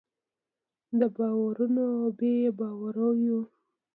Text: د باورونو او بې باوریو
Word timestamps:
د 0.99 1.01
باورونو 1.15 1.83
او 2.01 2.05
بې 2.17 2.33
باوریو 2.57 3.39